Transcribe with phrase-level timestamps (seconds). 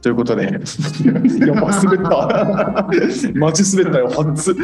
[0.00, 0.44] ということで、
[1.46, 2.88] やば、滑った。
[3.34, 4.54] マジ滑ったよ、初。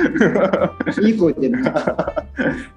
[1.02, 1.72] いい声でな。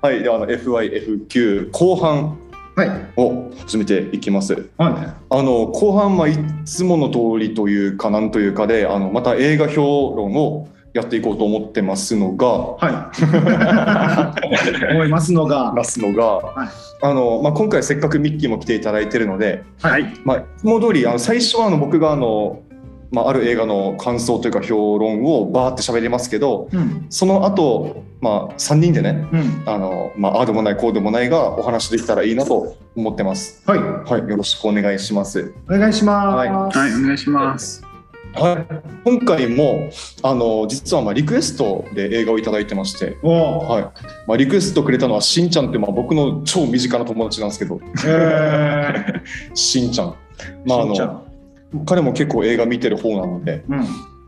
[0.01, 2.37] はい、ではあの FYF9 後半
[2.75, 2.89] はい。
[3.17, 4.69] を始めていきます。
[4.77, 12.93] はあの後半はいつもの通りというかなんというかで、あのまた映画評論をやっていこうと思ってますのが、い。
[13.25, 14.35] は
[14.91, 14.93] い。
[14.93, 15.73] 思いますのが。
[15.73, 16.69] ますのが、はい
[17.01, 20.21] あのまあ今回せっかくミッキーも来ていただいているので、はい。
[20.23, 22.61] まあいつも通りあの最初はあの僕があの。
[23.11, 27.05] まあ、ある映画の感想というか評論をバーって喋りますけどうん。
[27.11, 29.63] その後、まあ3人でねうん。
[29.67, 33.61] あの、まあ、ああでもないこうでもないがお話できたらいいなと思ってます。
[33.67, 33.79] はい。
[33.79, 35.53] はい、よろしくお願いします。
[35.69, 36.25] お願いします。
[36.35, 37.92] はいはい、お願いします。
[38.33, 38.67] はい、
[39.05, 39.89] 今回も
[40.23, 43.17] あの実はまあリクエストで映画をいただいてまして。
[43.23, 49.21] はいまあ、リクエストくれたのはしんちゃんってまあ僕の超身近な友達なんですけど、え
[49.53, 50.07] しんちゃん。
[50.09, 50.13] ー。
[50.65, 51.23] まあ、あの
[51.85, 53.85] 彼も結構映画見てる方なのでうん。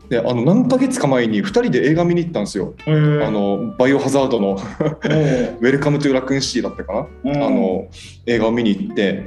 [0.08, 2.74] であの何ヶ月か前に2人で映画見に行ったんですよ。
[2.86, 7.32] えーあのバイオハザードのお「W e lcome to Raccoon City」だったかな。
[7.32, 7.86] ーあの
[8.26, 9.26] 映画を見に行って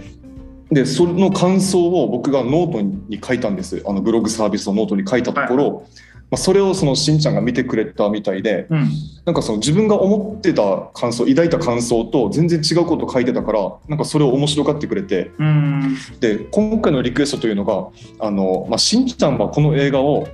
[0.72, 5.88] でその感想を僕がノートに書いたんですあのブログサービスのノートに書いたところ、
[6.30, 8.90] まあ、それをそのしんちゃんが見てくれたみたいでうん。
[9.26, 15.98] なんかその自分が思ってた感想抱いた感想と全然違うこと書いてたからなんかそれを面白がってくれてうん。
[16.20, 17.90] で今回のリクエストというのが
[18.26, 20.28] あの、まあ、しんちゃんはこの映画を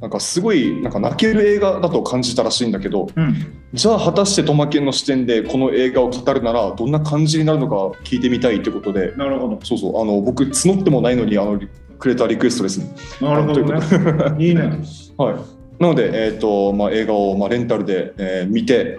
[0.00, 3.34] なんかすごいなんか泣ける映画だと感じたらしいんだけどうん。
[3.72, 9.58] じゃあ果たしてトマケンの視点でこの映画を語るならどんな感じになるのか聞いてみたいってことでなるほど。
[9.64, 11.60] そうそうあの僕募ってもないのにあの
[11.98, 12.94] くれたリクエストですね。
[13.20, 14.44] なるほどね。
[14.44, 14.62] いいね。
[15.18, 15.34] はい、
[15.82, 18.98] なので、えーとまあ、映画を、まあ、レンタルで、えー見て、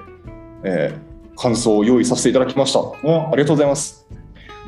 [0.64, 1.10] えー
[1.42, 2.80] 感想を用意させていただきました。
[2.80, 2.84] あ
[3.32, 4.06] おりがとうございます。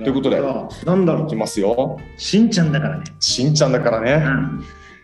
[0.02, 0.42] ということで
[0.86, 1.38] なんだろいきう。
[1.38, 2.00] ますよ。
[2.16, 3.04] しんちゃんだからね。
[3.20, 4.64] しんちゃんだからうね、ん。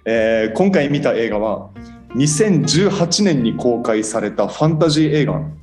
[0.10, 1.70] えー今回見た映画は
[2.16, 5.54] 2018年に公開されたファンタジー映画「ん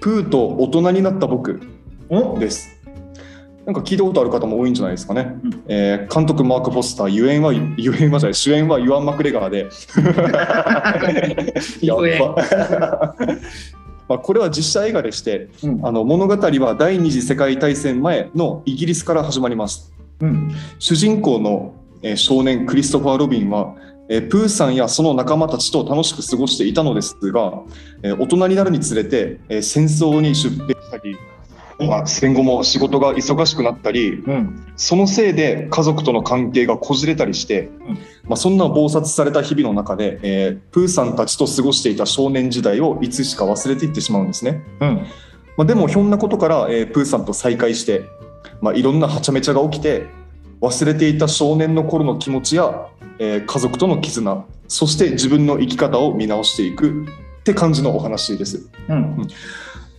[0.00, 1.58] プーと大人になった僕」
[2.10, 2.38] お？
[2.38, 2.78] です。
[3.64, 5.36] なんか聞いたことある方も多いんじゃないですかね。
[5.42, 9.68] うんえー監督マーク・フォスター、主演は、主演はじゃない主演はユアン・マクレガーで。
[11.80, 13.14] やっば
[14.08, 19.92] まあこれは実写映画でして、うんあの物語は第二次世界大戦前のイギリスから始まります。
[20.20, 20.50] うん。
[20.78, 21.72] 主人公の、
[22.02, 23.74] えー少年クリストファー・ロビンは、
[24.08, 27.62] えープーさんやその仲間たちと楽しく過ごしていたのですが、
[28.02, 31.16] えー大人になるにつれて、えー戦争に出兵したり、
[31.86, 34.64] まあ、戦後も仕事が忙しくなったりうん。
[34.76, 44.62] そのせいで家族との関係がこじれたりして、うんまあ、そんな忙殺された日々の中で、えープーさんたちと過ごしていた少年時代をいつしか忘れていってしまうんですね。
[44.80, 45.06] うん。
[45.56, 48.02] まあ、でもひょんなことから、えープーさんと再会して、
[48.60, 50.06] まあ、いろんなはちゃめちゃが起きて
[50.60, 52.88] 忘れていた少年の頃の気持ちや、
[53.18, 58.68] えー家族との絆そして自分の生き方を見直していくって感じのお話です。
[58.88, 59.16] うん。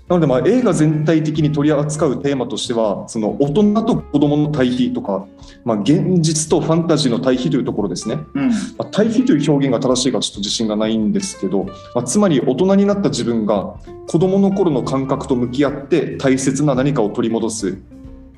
[0.08, 5.28] なのでまあ映画全体的に取り扱うテーマとしてはその大人と子供の対比とか、
[5.66, 8.18] まあ、現実とファンタジーの対比というところですね。
[8.34, 8.50] うん。
[8.50, 13.76] まあ、対比という表現が正しいかちょっと自信がないんですけど、まあ、つまり大人になった自分が
[14.08, 17.78] 子供の頃の感覚と向き合って大切な何かを取り戻す、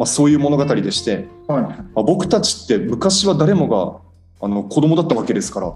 [0.02, 1.62] まあ、そういう物語でして、はい。
[1.62, 4.02] まあ、僕たちって昔は誰もが
[4.44, 5.76] あの子供だったわけですから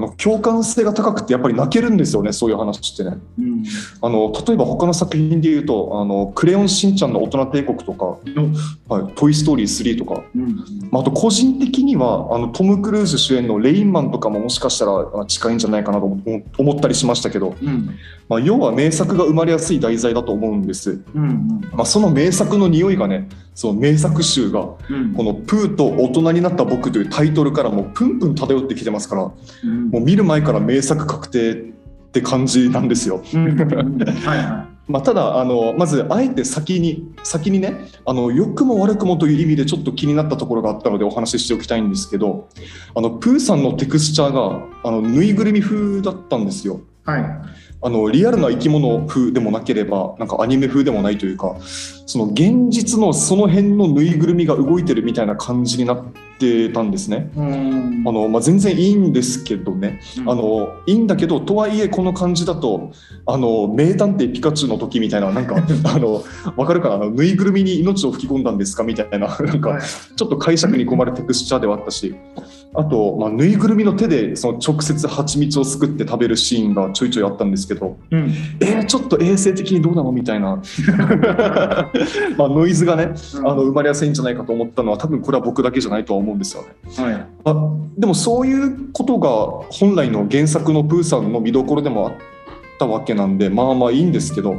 [0.00, 3.18] あの共感性が高くてやっぱり泣けるんですよねそういう話ってね。
[3.38, 3.64] うん。
[4.00, 8.06] あの例えば他の作品で言うと「あのクレヨンしんちゃんの大人帝国」とか
[8.88, 10.56] 「はい、トイ・ストーリー3」とかうん。
[10.90, 17.90] まあ、あと個人的にはあのトム・クルーズ主演の「レインマン」とかももしかしたらあ近いんじゃないかなと思思ったりしましたけど、うん。
[18.30, 21.60] まあ、要は名作が生まれやすい題材だと思うんです、うん。
[21.72, 25.14] まあ、その名作の匂いがねその名作集がうん。
[25.14, 29.89] この「プーと大人になった僕」というタイトルからもうプンプン漂ってきてますからもうん。
[29.98, 31.56] う見る前から名作確定っ
[32.12, 33.22] て感じなんですよ。
[34.90, 42.48] まあ、ただあのまずあえて先に先にねあの良くも悪くもという意味でちょっと気になったところがあったのでお話ししておきたいんですけど
[42.96, 46.80] あのプーさんのテクスチャーがあのぬいぐるみ風だったんですよ。
[47.06, 47.10] い。
[47.10, 47.24] はい。
[47.82, 56.29] あのリアルな生き物風でもなければなんかアニメ風でもないというかその現実のその辺のぬいぐるみが動いてるみたいな感じになって
[56.72, 57.30] たんですね。
[57.36, 58.04] うん。
[58.06, 60.00] あのまあ、全然いいんですけどね。
[60.26, 62.92] あのいいんだけどとはいえこの感じだと
[63.26, 66.22] あの名探偵ピカチュウの時みたいななんか あの
[66.56, 66.94] わかるかな？
[66.94, 68.82] あのぬいぐるみに命を吹き込んだんですか？
[68.82, 69.82] みたいななんかはい。
[70.16, 72.14] ちょっと解釈に込まれテクスチャーではあったし
[72.72, 78.32] あと、まあ、ぬいぐるみの手でその直接蜂蜜をすくって食べるシーンがちょいちょいあったんですけど、うん。
[78.60, 80.12] えー、ちょっと衛生的にどうなの？
[80.12, 80.62] みたいな
[82.38, 86.68] まあノイズがねあの生まれやすいんじゃないかと思ったのは多分これは僕だけじゃないとは思うんですよね。
[86.96, 87.26] はい。
[87.44, 89.28] あでもそういうことが
[89.70, 92.14] 本来の原作のプーさんの見どころでもあっ
[92.78, 94.58] たわけなんでまあまあいいんですけど、うん。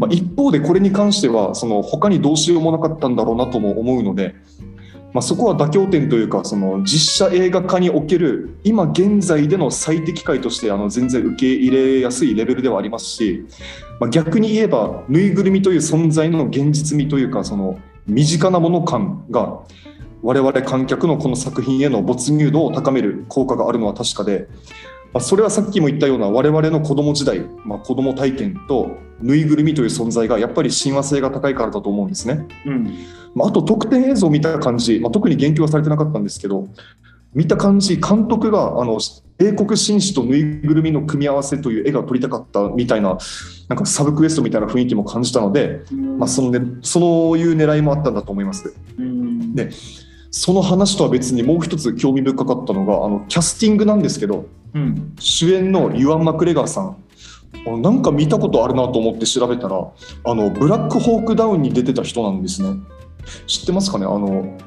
[0.00, 4.34] まあ、一方でこれに関してはその他にどうしようもなかったんだろうなとも思うので、
[5.12, 13.46] まあ、そこは妥協点というかその実写映画化における今現在での最適解としてあの全然受け入れやすいレベルではありますし、
[14.00, 19.60] まあ、逆に言えばぬいぐるみという存在の現実味というかその身近なもの感が
[20.22, 24.48] 我々観客のこの作品への没入度を高める効果があるのは確かで、
[25.12, 32.46] まあ、それはさっきも言ったような我々の子供時代、まあ、子供体験とぬいぐるみという存在がやっぱり親和性が高いからだと思うんですね。
[32.66, 32.94] うん。
[33.34, 36.68] まあ、あと特典映像を見た感じ、まあ、特に言及はされてなかったんですけど
[37.34, 38.98] 見た感じ監督があの
[39.38, 43.18] 英国紳士とぬいぐるみの組み合わせという絵が撮りたかったみたいな
[43.68, 45.80] なんかサブクエストみたいな雰囲気も感じたので、
[46.18, 48.74] まあそのね、そういう狙いもあったんだと思います。
[48.98, 49.54] うん。
[49.54, 49.70] で
[50.30, 54.46] その話とは別にもう一つ興味深かったのがあのキャスティングなんですけど
[55.18, 56.96] 主演のユアン・マクレガーさん。
[57.82, 62.76] なんか見たことあるなと思って調べたらあのブラックホークダウンに出てた人なんですね。
[63.46, 64.06] 知ってますかね？
[64.06, 64.58] あの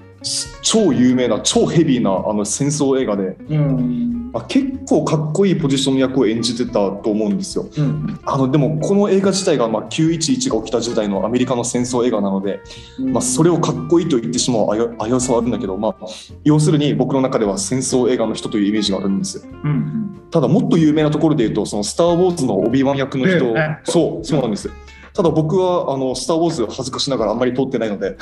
[0.65, 3.37] 超有名な超ヘビーなあの戦争映画で。
[3.49, 4.31] うん。
[4.33, 7.69] あ結構かっこいいポジションの役を演じてたと思うんですよ。
[7.77, 8.19] うん。
[8.25, 12.61] あのでもこの映画自体がまあ911が起きた時代のアメリカの戦争映画なので、
[12.99, 15.95] まあ、それをかっこいいと言ってしまう危危うさはあるんだけど、まあ、
[16.43, 20.19] 要するに僕の中では戦争映画の人というイメージがあるんですうん。
[20.31, 23.91] ただもっと有名なところで言うとそのスター・ウォーズのオビワン役の人、ええ。
[23.91, 24.71] そうそうなんです。
[25.13, 28.17] ただ僕はあのスター・ウォーズ恥ずかしながらあんまり通ってないので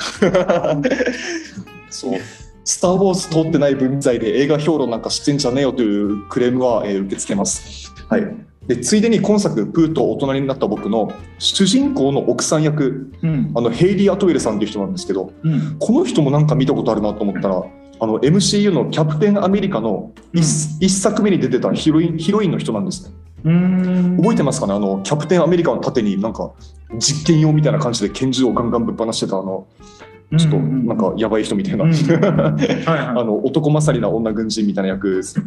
[1.90, 2.20] そう
[2.64, 8.22] スター・ウォーズ通ってない分際で映画評論なんかしてんじゃねえよというクレームは、えー受け付けます、はい、
[8.66, 13.52] でついでに今作プーと大人になった僕の主人公の奥さん役うん。
[13.54, 15.76] あのヘイリー・アトウェルさんっていう人なんですけどうん。
[15.78, 17.62] この人もなんか見たことあるなと思ったら
[18.00, 20.42] あの MCU のキャプテンアメリカの一,、
[20.80, 23.14] 一作目に出てたヒロインヒロインの人なんですね
[23.44, 24.16] うん。
[24.16, 24.72] 覚えてますかね？
[24.72, 26.52] あのキャプテンアメリカの盾になんか
[26.98, 29.66] 実験用みたいな感じで拳銃をガンガンぶっ放してたあの
[30.36, 35.40] ちょっとなんかやばい人みたいな、うんは あの男勝りな女軍人みたいな役です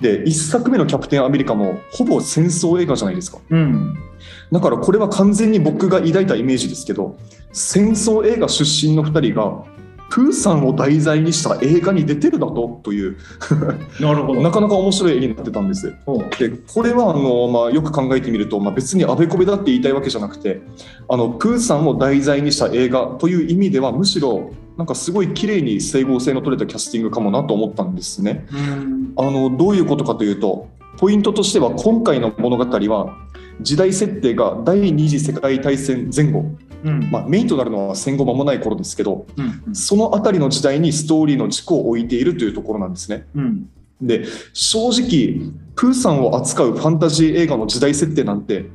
[0.00, 3.38] で一作目のキャプテンアメリカもほぼ戦争映画じゃないですか。
[3.38, 3.40] い。
[3.50, 3.94] うん。
[4.52, 7.16] だからこれは完全に僕が抱いたイメージですけど
[7.52, 9.64] 戦争映画出身の2人が
[10.16, 13.18] プーさんを題材にした映画に出てるだとという
[14.00, 14.40] なるほど。
[14.40, 15.94] なかなか面白い絵になってたんです
[16.38, 20.62] でこれはあの、まあ、よく考えてみると、まあ、別にあべこべだって言いたいわけじゃなくて
[21.06, 28.46] あのプーさんを題材にした映画という意味ではむしろなんかすごい綺麗に整合性の取れたキャスティングかもなと思ったんですね。
[28.50, 29.12] うん。
[29.18, 33.14] あのどういうことかというとポイントとしては今回の物語は
[33.60, 36.44] 時代設定が第二次世界大戦前後、
[36.86, 37.10] うん。
[37.10, 39.74] まあ、メインとなるのは戦後間もない頃ですけどうん。
[39.74, 43.26] その辺りの時代にストーリーの軸を置いているというところなんですね。
[43.34, 43.68] うん。
[44.00, 48.66] で正直プーさんを扱うファンタジー映画の時代設定なんて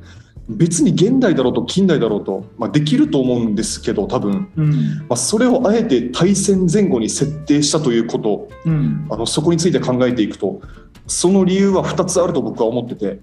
[0.48, 4.72] 別に現代だろうと近代だろうと、まあ、できると思うんですけど多分、うん。
[5.08, 9.06] まあ、それをあえて大戦前後に設定したということうん。
[9.10, 10.60] あのそこについて考えていくと
[11.06, 13.20] その理由は2つあると僕は思ってて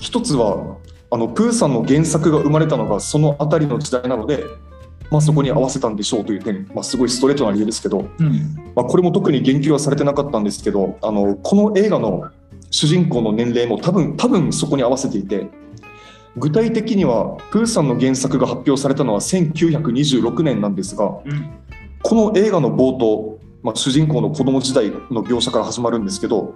[0.00, 0.76] 1つは
[1.10, 4.44] あのプーさんの原作が生まれたのがその辺りの時代なので、
[5.10, 8.72] まあ、そこに合わせたんでしょうという点、まあ、すごいストレートな理由ですけど、うん。
[8.74, 12.30] まあ、これも特に言及はされてなかったんですけどあのこの映画の
[12.70, 15.48] 主人公の年齢も多分多分そこに合わせていて
[16.36, 21.52] 具体的にはプーさんの原作が発表されたのは1926年なんですがうん。
[22.02, 26.54] この映画の冒頭、まあ、主人公の子供時代の描写から始まるんですけど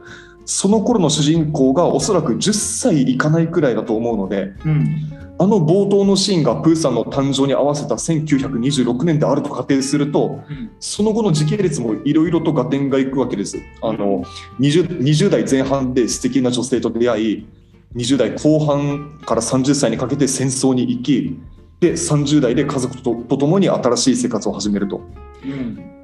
[0.51, 5.13] その頃の主人公がおそらく10歳いかないくらいだと思うのでうん。
[5.39, 10.71] あの冒頭のシーンがプーさんの誕生に合わせた1926年であると仮定するとうん。
[10.81, 13.59] その後の時系列もいろいろと合点がいくわけです。
[13.81, 14.25] あの
[14.59, 17.47] 20, 20代前半で素敵な女性と出会い
[17.95, 21.39] 20代後半から30歳にかけて戦争に行き
[21.81, 25.01] で30代で家族とと共に新しい生活を始めると。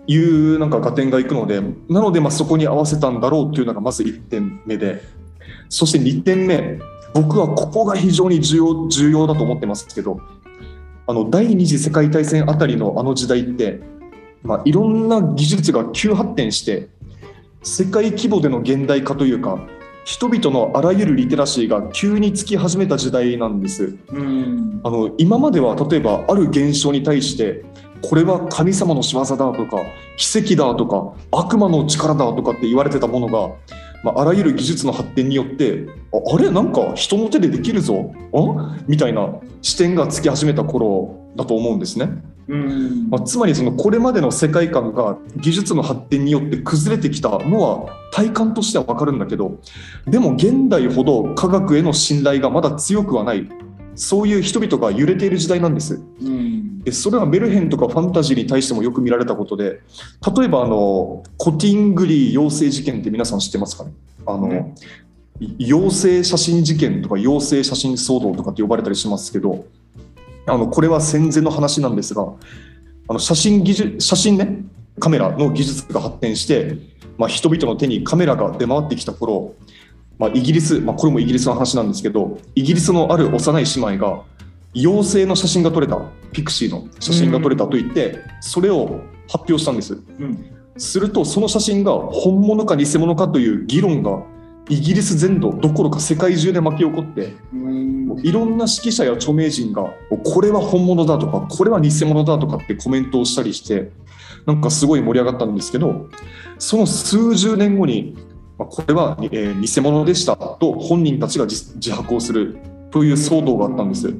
[0.08, 5.02] いうなんか合点がいくのでなのでまあそこに合わせたんだろうというのがまず1点目で
[5.68, 6.78] そして2点目
[7.12, 10.20] 僕はここが非常に重要重要だと思ってますけど
[11.08, 13.80] あの第二次世界大戦あたりのあの時代って、
[14.42, 16.88] まあ、いろんな技術が急発展して
[17.62, 19.58] 世界規模での現代化というか
[20.06, 23.98] 人々のあらゆるリテラシーが急につき始めた時代なんです。
[24.12, 24.80] うん。
[24.84, 27.64] あの今までは例えばある現象に対して
[28.02, 29.78] これは神様の仕業だとか
[30.16, 33.56] 奇跡だとか悪魔の力だとかって言われてたものが、
[34.04, 36.52] まあ、あらゆる技術の発展によってああれ？
[36.52, 38.78] なんか人の手でできるぞあ？
[38.86, 39.28] みたいな
[39.60, 42.10] 視点がつき始めた頃だと思うんですね。
[42.48, 43.08] うん。
[43.10, 49.58] まあ、つまりそのこれまでの世界観が技術の発展によって崩れてきたのは体感としては分かるんだけど
[50.06, 53.48] でも現代ほど科学への信頼がまだ強くはない。
[53.94, 56.00] そういう人々が揺れている時代なんです。
[56.20, 56.82] うん。
[56.84, 59.80] でそれはメルヘンとかファンタジーに対してもよく見られたことで
[60.36, 63.92] 例えばあのコティングリー養成事件って皆さん知ってますかね？
[64.26, 64.74] あの、うん
[65.58, 69.66] 養成写真事件とか養成写真騒動とかって呼ばれたりしますけど
[70.46, 72.22] あのこれは戦前の話なんですが
[73.08, 74.64] あの写真技術写真ね
[74.98, 76.76] カメラの技術が発展して、
[77.18, 79.54] まあ、人々の手にカメラが出回ってきた頃、
[80.18, 84.22] まあ、イギリス、まあ、これもイギリスの話なんですけどイギリスのある幼い姉妹が
[84.74, 85.98] 妖精の写真が撮れた
[86.32, 89.94] ピクシーの写真が撮れたと言ってそれを発表したんです。
[89.94, 90.52] うん。
[90.76, 94.22] するとその写真が本物か偽物かという議論が
[94.68, 99.84] イギリス全土どころか世界中で巻き起こってうんいろんな指揮者や著名人が
[100.24, 103.90] これは本物だとかこれは偽物だとかってコメントをしたりして
[104.46, 106.08] なんかすごい盛り上がったんですけど
[106.58, 108.16] その数十年後に
[108.58, 112.58] まあこれは、えー偽物でしたと本人たちが自自白をする
[112.90, 114.14] という騒動があったんです。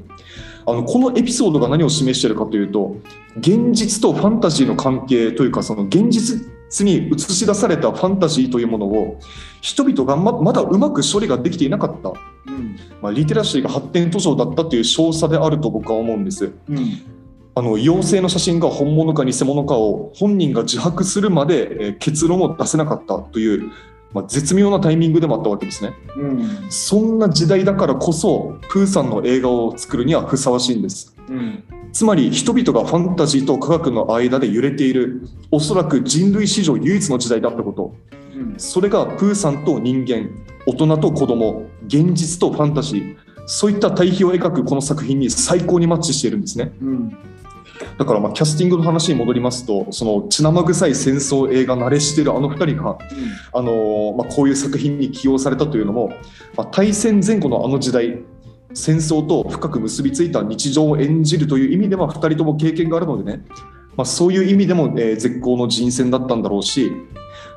[0.67, 2.97] あのこのエピソードが何を示しているかというと
[3.37, 6.45] 現実とファンタジーの関係というかその現実
[6.83, 9.19] に映し出されたファンタジーというものを
[9.61, 12.13] 人々がままだうまく処理ができていなかった
[12.47, 16.53] うんまあ、リテラシーが発展途上だったという証左であると僕は思うんです。
[16.69, 17.01] うん
[17.55, 23.71] あの妖精の写真が本物か偽物かを本人が自白するまで、えー結論を出せなかったという、
[24.13, 25.93] まあ、絶妙なタイミングでもあったわけですね。
[26.17, 31.16] うんそんな時代だからこそプーさんの映画を作るにはふさわしいんです。
[31.29, 37.95] うんつまり人々がファンタジーと科学の間で揺れているおそらく人類史上唯一の時代だったこと。
[38.35, 38.53] うん。
[38.57, 40.29] それがプーさんと人間
[40.65, 43.15] 大人と子供現実とファンタジー。
[43.47, 46.71] そういった対比を描くこの作品に最高にマッチしているんですね。
[46.81, 47.17] うん
[47.97, 52.97] だからまあキャスティングの話に戻りますとその血生臭い戦争映画慣れしているあの2人が、
[53.53, 56.09] あのーまあ、こういう作品に起用されたというのも、
[56.55, 58.19] まあ、大戦前後のあの時代
[58.77, 63.43] 戦争と深く結びついた日常を演じるという意味では2人とも経験があるのでね、
[63.95, 66.91] まあ、そういう意味でも、えー絶好の人選だったんだろうし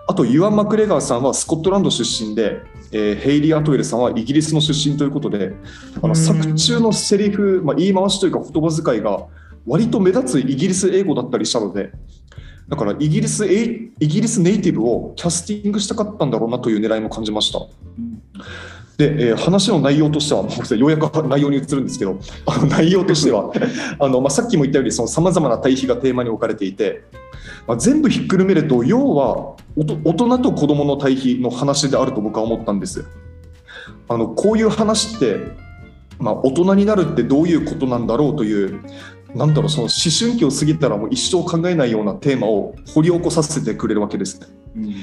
[0.08, 5.52] あとユアン・マクレガーさんはスコットランド出身で、えーヘイリー・アトウェルさんはイギリスの出身ということで
[5.96, 9.26] あうんの作中のセリフ、まあ、言い回しというか言葉遣いが
[9.66, 11.92] 割と目立つイギリス英語だったりしたので
[12.66, 17.58] だからイギリスイギリスネイティブをキャスティングしたかったんだろうなという狙いも感じました。
[19.00, 23.50] で、えー話の内容としては、もうようやく内容に移るんですけど、あの内容としては、
[23.98, 27.02] あのまあ、さっきも言ったように、さまざまな対比がテーマに置かれていて、
[27.66, 33.06] まあ、全部ひっくるめると、要はおと大人と子供の対比の話であると僕は思ったんです。
[34.08, 35.38] あのこういう話って、
[36.18, 38.80] まあ、大人になるってどういうことなんだろうという、
[39.34, 44.46] なんだろう、その思春期を過ぎたらもう一生考えないようなテーマを掘り起こさせてくれるわけですね。
[44.76, 44.94] うん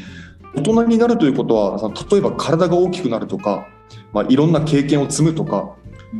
[0.57, 3.67] 大人になるということは例えば体が大きくなるとか、
[4.13, 5.75] まあ、いろんな経験を積むとか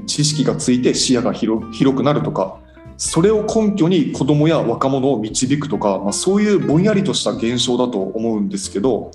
[0.06, 1.64] 知識がついて視野が広
[1.96, 2.60] くなるとか
[2.98, 9.12] それを根拠に子どもや若者を導くとか、まあ、そういうぼんやりとした現象だと思うんですけど、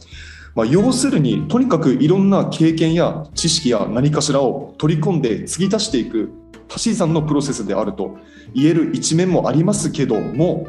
[0.54, 6.32] まあ、要するにとにかくいろんな経験や知識や何かしらを取り込んで継ぎ足していく
[6.72, 8.16] 足し算のプロセスであると
[8.54, 10.66] 言える一面もありますけども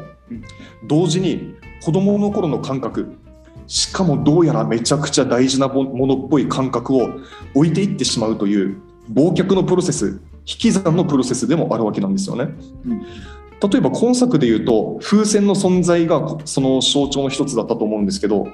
[0.86, 3.16] 同時に子どもの頃の感覚
[3.66, 7.08] しかもどうやらめちゃくちゃ大事なものっぽい感覚を
[7.54, 8.80] 置いていってしまうという
[9.12, 12.44] 忘却のプロセス引き算のプロセスでもあるわけなんですよね。
[12.86, 13.02] うん
[13.70, 18.48] 例えば今作で言うと風船の存在がその象徴の一つだったと思うんですけど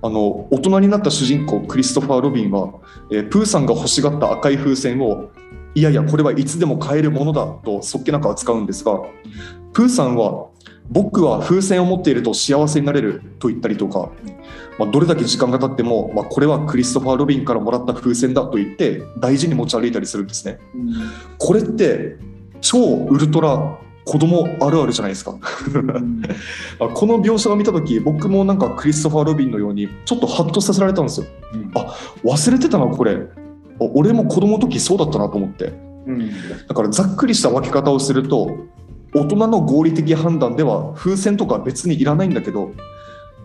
[0.00, 2.80] あの大人になった主人公クリストファー・ロビンは、
[3.12, 5.30] えープーさんが欲しがった赤い風船を
[5.74, 9.00] いやいやこれはいつでも買えるものだとそっけなく扱うんですが
[9.72, 10.48] プーさんは
[10.90, 14.10] 僕は風船を持っていると幸せになれると言ったりとか、
[14.78, 20.58] まあ、どれだけ時間が経っても、まあ、これはクリストファー・ロビンからもらった風船だと言って大事に持ち歩いたりするんですね。
[21.38, 22.16] これって
[22.60, 25.36] 超ウルトラ子供あるあるじゃないですか。
[26.80, 31.26] あこの描写を見た時僕もなんかクリストファー・ロビンのようにちょっとハッとさせられたんですよ。
[31.74, 33.18] あ忘れてたなこれあ
[33.94, 35.72] 俺も子供の時そうだったなと思って
[36.06, 36.30] うん
[36.68, 38.56] だからざっくりした分け方をすると
[39.14, 42.72] 大人の合理的判断では風船とか別にいらないんだけど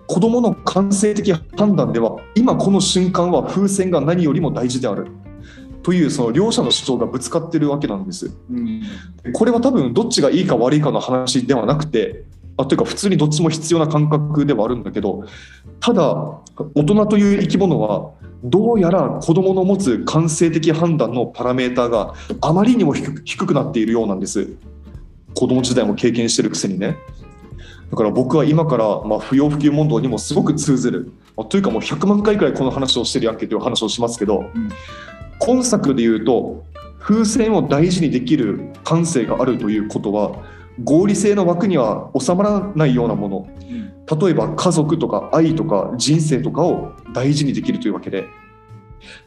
[0.08, 5.08] 子供の感性的判断では今この瞬間は風船が何よりも大事である。
[5.84, 8.30] というその両者の主張がぶつかってるわけなんです。
[8.52, 8.82] うん。
[9.32, 12.26] これは多分どっちがいいか悪いかの話ではなくて
[12.58, 15.26] あというか普通にどっちも必要な感覚ではあるんだけど
[15.80, 16.04] ただ
[16.76, 18.12] 大人という生き物は
[18.44, 24.56] どうやら子供の持つ感性的判断のパラメーターがあまりにも低くなっているようなんです
[25.38, 26.98] 子供時代も経験してるくせにね。
[27.92, 34.70] だから僕は今から、まあ、不要不急問答にもすごく通ずる、まあというかもう100万回くらいこの話をしてるやんけという話をしますけど、ん。
[35.38, 36.66] 今作で言うと
[37.00, 40.44] 風船を大事にできる感性があるということは
[40.84, 43.48] 合理性の枠には収まらないようなもの。
[44.20, 48.26] 例えば家族とか愛とか人生とかを大事にできるというわけで。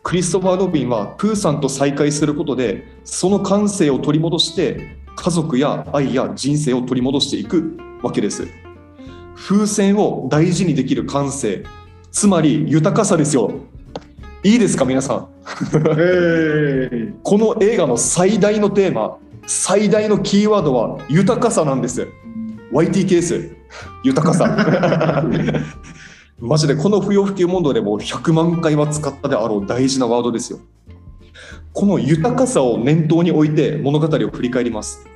[0.02, 8.48] クリストファー・ロビンはプーさんと再会することでその感性を取り戻して家族や愛や人生を取り戻していくわけです。
[9.36, 11.62] 風船を大事にできる感性。
[12.10, 13.52] つまり豊かさですよ。
[14.42, 15.28] いいですか皆さん？
[15.98, 22.08] えこの映画の最大のテーマ最大のキーワードは豊かさなんです。
[22.72, 23.50] YTK です
[24.02, 25.22] 豊かさ。
[26.40, 30.60] マジでこの不要不急問答でも100万回は使ったであろう大事なワードですよ
[31.72, 35.06] この豊かさを念頭に置いて物語を振り返ります。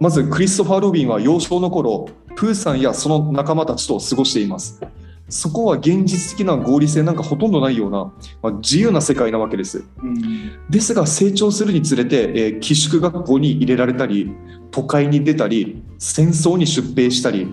[0.00, 4.80] まずクリストファー・ロビンは幼少の頃プーさんやその仲間たちと過ごしています。
[5.28, 8.12] そこは現実的な合理性なんかほとんどないような、
[8.42, 9.84] まあ自由な世界なわけです。
[10.02, 10.52] うん。
[10.68, 14.30] ですが成長するにつれて、えー寄宿学校に入れられたり
[14.70, 17.52] 都会に出たり戦争に出兵したり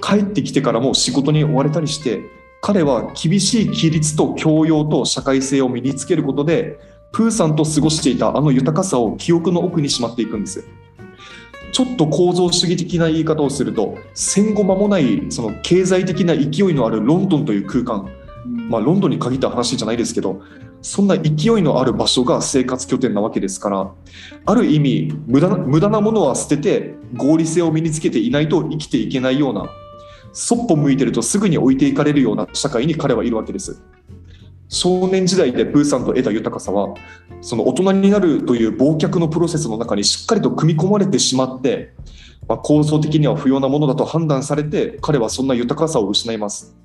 [0.00, 2.20] 帰ってきてからも仕事に追われたりして
[2.62, 6.78] 彼は厳しい規律と教養と社会性を身につけることで
[7.12, 10.64] プーさんと過ごしていたあの豊かさを記憶の奥にしまっていくんです。
[11.72, 18.08] ちょっと構造主義的な言い方をすると戦後間もないその経済的な勢いのあるロンドンという空間。
[18.68, 20.42] まあ、ロンドンに限った話じゃないですけど
[20.80, 23.92] そんな勢いのある場所が生活拠点なわけですから
[24.46, 29.68] ある意味無駄な無駄なものは捨てて合理性を身につけていないと生きていけないような
[30.32, 33.82] そっぽ向いてるとすぐに置いていかれるような社会に彼はいるわけです。
[34.70, 36.94] 少年時代でプーさんと得た豊かさは
[37.40, 41.92] その大人になるという忘却のプロセスの中にしっかりと組み込まれてしまって、
[42.48, 46.76] まあ、構造的には不要なものだと判断されて彼はそんな豊かさを失います。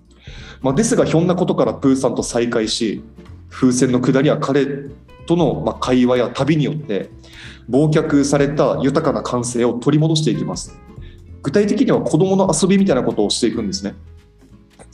[0.62, 3.04] まあ、ですがひょんなことからプーさんと再会し
[3.50, 4.66] 風船の下りは彼
[5.28, 7.12] との会話や旅によって
[7.70, 10.76] 忘却された豊かな感性を取り戻していきます。
[11.44, 13.94] 具体的には子どもの遊びみたいなことをしていくんですね。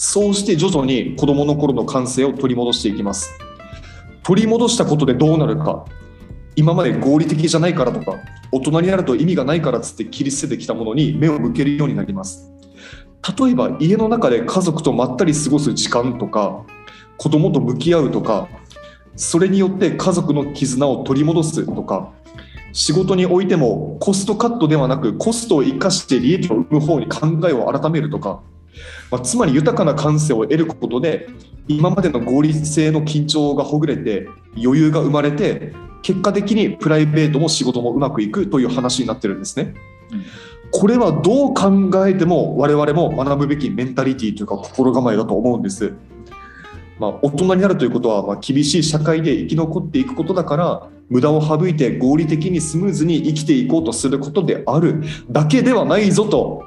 [0.04, 3.38] そうして徐々に子どもの頃の感性を取り戻していきます。
[4.24, 5.86] 取り戻したことでどうなるか。
[6.56, 8.18] 今まで合理的じゃないからとか
[8.52, 12.52] 大人になると意味がないからっつって切り捨ててきたものに目を向けるようになります。
[13.40, 16.66] 例えば家の中で家族とまったり過ごす時間とか
[17.18, 18.50] 子供と向き合うとか
[19.16, 22.12] それによって家族の絆を取り戻すとか
[22.74, 28.42] 仕事においてもコストカットではなくコストを生かして利益を生む方に考えを改めるとか、
[29.12, 31.28] まあ、つまり豊かな感性を得ることで
[31.67, 39.76] 今までの合理性の緊張がほぐれて余裕が生まれて結果的にプライベートも仕事もうまくいくという話になってるんですね。
[40.71, 45.93] これはどう考えても我々も学ぶべきメンタリティというか心構えだと思うんです。
[46.97, 56.63] まあ、大人になるということは、まあ、厳しい社会で生き残っていくことだから無駄を省いて合理的にスムーズに生きていこうとすることであるだけではないぞと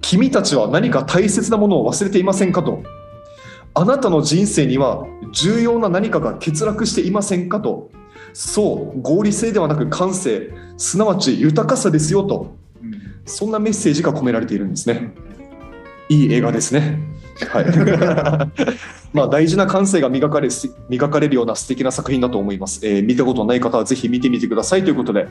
[0.00, 2.82] 君たちは何か大切なものを忘れていませんかと
[3.74, 7.90] あなたの人生には重要な何かが欠落していませんかと
[8.32, 12.56] そう合理性ではなく感性すなわち豊かさですよと
[13.26, 15.12] そんなメッセージが込められているんですね。
[16.08, 16.98] いい映画ですね。
[17.48, 17.66] はい。
[19.12, 20.48] まあ大事な感性が磨かれ
[20.88, 22.80] 磨かれるような素敵な作品だと思います。
[22.82, 25.28] えー見たことない方はぜひ見てみてくださいということで、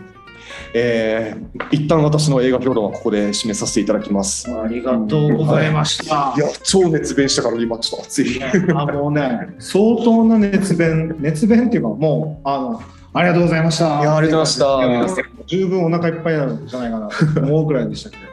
[0.73, 4.49] えー一旦私の映画評論はここで締めさせていただきます。
[4.51, 6.33] ありがとうございました。
[6.35, 8.41] いや超熱弁したから今ちょっと熱い。
[8.43, 12.81] あもうね、相当な熱弁、熱弁っていうか、もう、あの、
[13.13, 13.99] ありがとうございました。
[14.01, 18.23] いやありがとうございましたや十分お腹いっぱいなんじゃないかなと思うくらいでしたけど。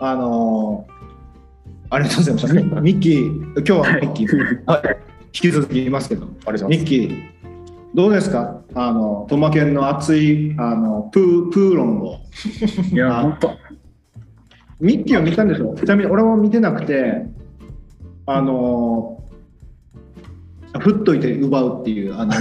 [0.00, 0.96] あのー
[1.88, 2.80] ありがとうございました。
[2.80, 4.96] ミ ミッキー、今日はミッキー、はい
[5.32, 7.22] 引き続き言いますけど、ありがとうございますミッキー、
[7.96, 8.60] どうですか？
[8.74, 12.18] あの、トマケンの熱い、あの、プー、プーロンを。
[12.92, 13.56] いや、あ本当。
[14.80, 15.74] ミッキーは見たんでしょ？
[15.74, 17.24] ちなみに俺は見てなくて、
[18.26, 22.34] あのー、振っといて奪うっていう、あの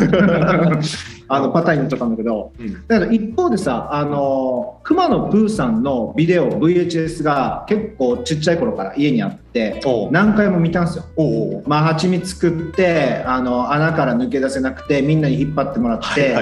[1.27, 11.05] あのパターンになっちゃったんだけど、うんだけど一方でさあの熊野プーさんのビデオ VHS が結構ちっちゃい頃から家にあって何回も見たんですよ。
[11.15, 16.35] おまあ蜂蜜作ってあの穴から抜け出せなくてみんなに引っ張ってもらって。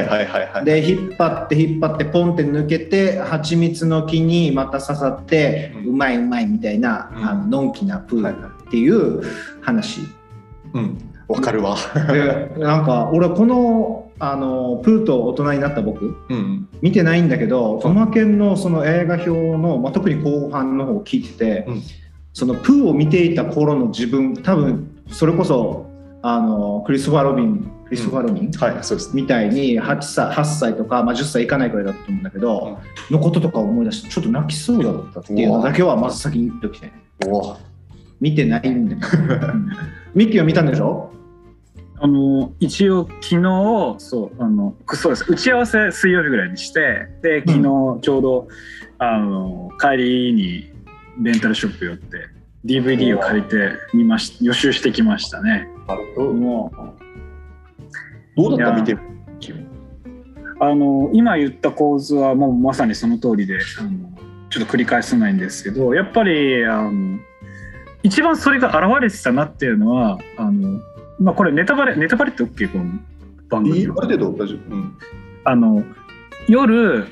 [0.66, 9.22] で引っ張って引っ張ってポンって抜けて蜂蜜の木にまた刺さって、ううんまいうまいみたいな、うんあののんきなプはいーっていう
[9.62, 10.02] 話。
[10.74, 10.98] うん。
[11.28, 11.78] わかるわ。
[12.12, 16.16] でなんか俺このあのプーと大人になった僕。
[16.30, 16.68] うん。
[16.82, 21.82] 見てないんだけどトマケンのその映画表の、まあ、特に後半の方を聞いてて、うん。
[22.34, 25.86] そのプーを見ていた頃の自分多分それこそ
[26.22, 29.16] あのクリストファー・ロビンクリストファー・ロビン、はい、そうです。
[29.16, 32.80] みたいに 8, 歳8歳とか、まあ、10歳いかないくらいだったと思うんだけど、
[33.12, 36.92] のこととか思い出してちょっと泣きそうだったっていうのだけはまず先に言っておきたい。
[38.20, 38.96] 見てないんだ
[40.16, 41.12] ミッキーは見たんでしょ？
[42.04, 45.26] あの一応昨日そうあのそうです。
[45.32, 48.48] 打ち合わせ水曜日ぐらいにしてで昨日ちょうど、
[49.00, 50.70] あの帰りに
[51.22, 52.28] レンタルショップ寄って
[52.66, 55.70] DVD を借りて見まし予習してきましたね。
[55.88, 56.34] なるほど。
[56.34, 56.72] も
[58.36, 58.82] どうだった？
[58.82, 59.00] 見てる
[60.60, 64.10] あの今言った構図はもうまさにその通りであの
[64.50, 67.20] ちょっと繰り返せないんですけどやっぱりあの
[68.04, 70.82] 一番それが現れてたなっていうのはあの、
[71.24, 72.86] まあ、これネタバレネタバレって OK この
[73.50, 74.76] 番組ある程度大丈夫。
[74.76, 74.98] うん。
[75.46, 75.84] あの
[76.50, 77.08] 夜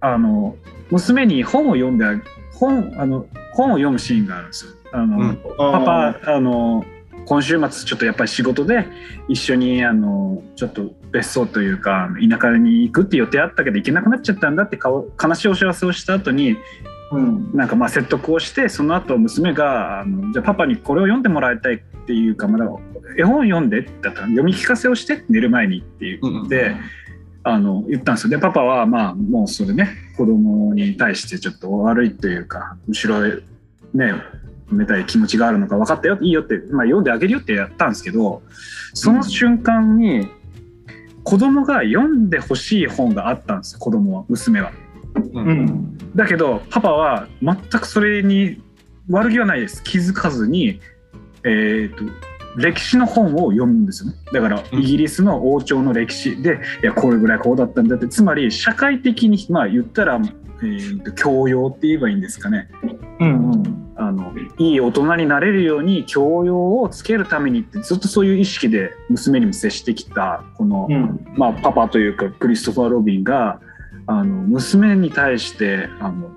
[0.00, 0.56] あの
[0.90, 2.14] 娘に本を読んであ
[2.54, 4.70] 本あの本を読むシーンがあるんですよ。
[4.92, 6.84] あのうんうパパあの
[7.26, 8.86] 今週末ちょっとやっぱり仕事で
[9.26, 16.56] 一緒にあのちょっと別荘というか田舎に行くって予定あったけど行けなくなっちゃったんだって顔悲しいお知らせをした後に
[17.10, 22.66] うんなんかまあ説得をしてその後娘があのじゃあパパにこれを読んでもらいたいっていうかまだ
[23.18, 26.76] 絵本読んでって言ったら読み聞かせをして寝る前にって言って。
[27.48, 33.36] あの言ったんですよでパパはまあもうそれね子供に対してちょっと悪いというか後ろへ
[33.94, 34.14] ね
[34.68, 38.42] 埋めたい気持ちがあるのか分かったよいいよって、まあ、読んであげるよってやったんですけど
[38.94, 40.28] その瞬間に
[41.22, 44.72] 子供が読んでほしい本があったんですよ子供は娘は。
[45.14, 45.40] う。
[45.40, 48.60] うんんだけどパパは全くそれに
[49.08, 50.80] 悪気はないです気づかずに、
[51.46, 52.04] えー、と
[52.56, 54.16] 歴史の本を読むんですよね。
[54.32, 54.80] だからうん。
[54.80, 56.42] イギリスの王朝の歴史。
[56.42, 58.08] でいやこれぐらいこうだったんだって。
[58.08, 60.20] つまり社会的にまあ言ったら、
[60.62, 62.68] えーと教養って言えばいいんですかね。
[63.20, 63.86] うんうん。
[63.98, 71.26] あのいい大人になれるように教養をつけるためにってずっとそういう意識で娘にも接してきたこの、うん。
[71.34, 73.60] まあ、パパというかクリストファー・ロビンが
[74.06, 76.30] あの娘に対してあの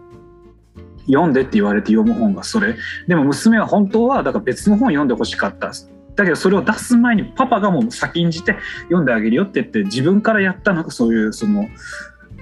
[1.11, 2.75] 読んでって言われて読む本がそれ。
[3.07, 5.71] でも娘は本当はだから別の本読んでほしかった。
[6.15, 11.69] だけどそれを出す前にパパがもう先んじて読んであげるよって言って自分からやったのがそういうその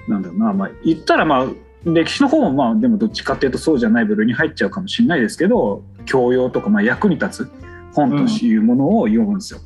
[0.08, 1.46] なんだろうな、まあ、言ったらまあ
[1.84, 7.50] 歴史の方もまあでもどっちかっていうとそうじゃない部類に入っちゃうかもしれないですけど教養とかまあ役に立つ
[7.94, 9.60] 本というものを読むんですよ。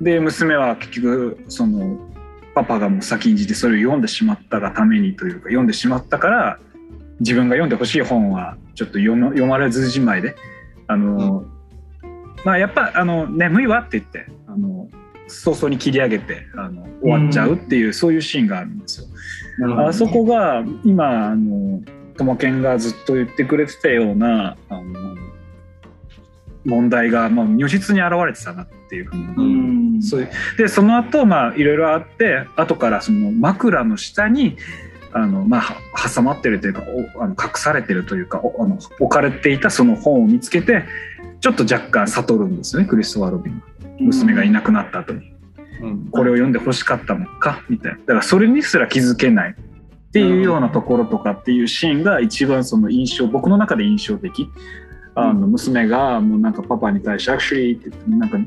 [0.00, 1.98] で娘は結局その
[2.54, 6.58] パパがもう先んじてそれを読んでしまったがためにというか読んでしまったから
[7.20, 10.34] 自分が読んでほしい本はちょっと読ま読まれずじまいで
[10.86, 11.44] あの、
[12.44, 14.88] まあやっぱあの眠いわって言ってあの
[15.28, 19.06] 早々に切り上げてあの終わっちゃうっていう、そういうシーンがあるんですよ。
[19.78, 21.80] あそこが今あの
[22.16, 25.16] ともけんがずっと言ってくれてたようなあの
[26.64, 29.42] 問題が、まあ、如実に現れてたなっていうふうに、う
[29.98, 30.02] ん。
[30.02, 34.56] そういうでその後まあいろいろあって後からその枕の下に
[35.14, 35.76] あの、まあ、は
[36.14, 36.82] 挟まってるというか
[37.16, 40.84] おあの隠されてるというかおあの置かれていたその本を見つけて
[41.40, 43.74] ちょっと若干悟るんですよねクリストファー・ロビンは。
[44.00, 45.32] 娘がいなくなった後に。
[45.80, 46.08] うん。
[46.10, 47.98] これを読んで欲しかったのかみたいな。
[47.98, 49.50] だからそれにすら気づけない。
[49.54, 54.48] っていうようなところとかっていうシーンが一番その印象僕の中で印象的。
[55.16, 58.38] あの娘がもうなんかパパに対して「actually」って言ってなんか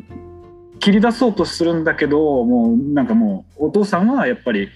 [0.80, 4.70] 切り出そうとするんだけどもうなんかもうお父さんはやっぱり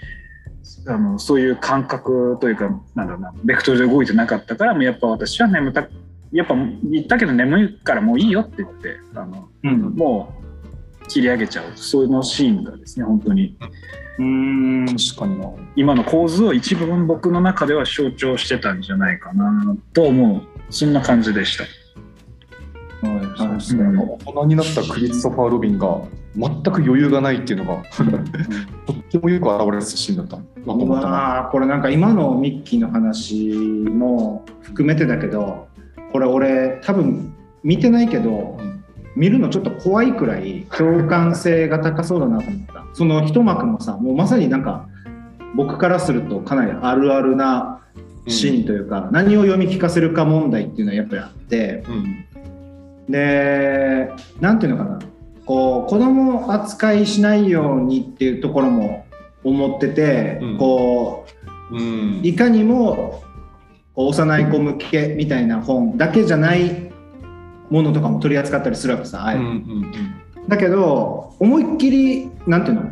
[0.88, 5.88] あのそういう感覚というかなんだろうなベクトルで動いてなかったからもうやっぱ私は眠た
[6.32, 10.34] やっぱ言ったけど眠いからもういいよって言ってあのうんも
[11.04, 13.58] う切り上げちゃうそういうのシーンがですね本当に
[14.18, 15.50] うん確かにな。
[15.76, 21.66] 今の構図を一部分僕の中では象徴してたんじゃないかなと思うそんな感じでした。
[23.02, 23.84] はい、そうですね。
[24.26, 26.02] 大人になったクリストファー・ロビンが
[26.36, 27.84] 全く余裕がないっていうのが
[28.86, 30.38] とってもよく表れたシーンだった。
[30.38, 35.68] なとう思ったこれなんか今のミッキーの話も含めてだけど
[36.12, 38.72] これ俺多分見てないけどうん
[39.16, 42.86] 見るのちょっと怖いくらい共感性が高そうだなと思った。
[42.94, 44.88] その一幕のさもうまさになんか
[45.56, 47.80] 僕からするとかなりあるあるな
[48.28, 52.26] シーンというか、何を読み聞かせるか問題っていうのはやっぱりあってうん
[53.12, 55.00] でなんていうのかな。
[55.46, 59.06] こう子供扱いしないようにっていうところも
[59.44, 60.58] 思ってて、うん。
[60.58, 61.26] こ
[61.72, 62.22] うん。
[62.24, 63.24] ういかにも
[63.96, 66.92] 幼い子向けみたいな本だけじゃない
[67.70, 69.42] ものとかも取り扱ったりするわけさ、あえて。
[69.42, 69.92] うんうん
[70.48, 72.90] だけど思いっきりなんていうの？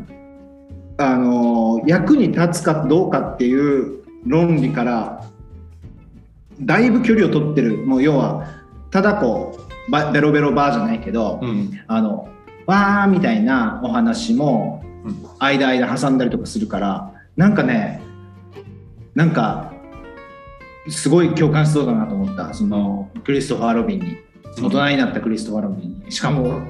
[0.98, 5.26] あの役に立つかどうかっていう論理から
[6.62, 7.78] だいぶ距離を取ってる。
[7.78, 8.46] もう要は
[8.92, 9.69] ただこうバ
[10.12, 11.72] ベロベロバーじゃないけど、うん。
[11.88, 12.30] あの
[12.66, 15.16] わーみたいなお話もうん。
[15.40, 18.02] 間間挟んだりとかするからなんかね
[19.16, 19.74] なんか
[20.88, 22.54] すごい共感しそうだなと思った。
[22.54, 24.18] そのクリストファー・ロビンに。
[24.62, 26.12] 大人になったクリストファー・ロビンに。
[26.12, 26.62] しかも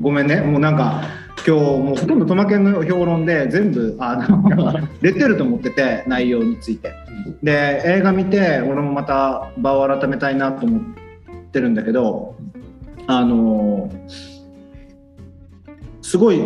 [0.00, 0.40] ごめんね。
[0.40, 1.02] もうなんか
[1.46, 6.92] 今日もうほとんどトマケンの評論で全部あの 出てると思ってて内容について。
[7.42, 10.80] で映画見て俺もまた場を改めたいなと思っ
[11.52, 12.36] てるんだけど
[13.06, 13.90] あの
[16.02, 16.40] すごい